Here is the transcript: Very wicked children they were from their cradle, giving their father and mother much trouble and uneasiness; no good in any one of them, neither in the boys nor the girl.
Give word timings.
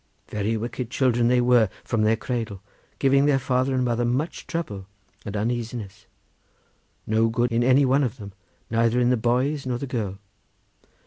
Very 0.29 0.57
wicked 0.57 0.89
children 0.89 1.27
they 1.27 1.41
were 1.41 1.69
from 1.83 2.01
their 2.01 2.15
cradle, 2.15 2.63
giving 2.97 3.27
their 3.27 3.37
father 3.37 3.75
and 3.75 3.85
mother 3.85 4.03
much 4.03 4.47
trouble 4.47 4.87
and 5.27 5.37
uneasiness; 5.37 6.07
no 7.05 7.29
good 7.29 7.51
in 7.51 7.63
any 7.63 7.85
one 7.85 8.03
of 8.03 8.17
them, 8.17 8.33
neither 8.71 8.99
in 8.99 9.11
the 9.11 9.15
boys 9.15 9.67
nor 9.67 9.77
the 9.77 9.85
girl. 9.85 10.17